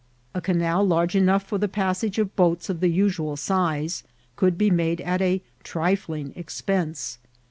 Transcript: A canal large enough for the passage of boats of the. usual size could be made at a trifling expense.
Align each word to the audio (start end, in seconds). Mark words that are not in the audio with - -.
A 0.33 0.41
canal 0.41 0.83
large 0.83 1.15
enough 1.15 1.43
for 1.43 1.59
the 1.59 1.67
passage 1.67 2.17
of 2.17 2.35
boats 2.35 2.71
of 2.71 2.79
the. 2.79 2.87
usual 2.87 3.37
size 3.37 4.01
could 4.35 4.57
be 4.57 4.71
made 4.71 4.99
at 4.99 5.21
a 5.21 5.43
trifling 5.63 6.33
expense. 6.35 7.19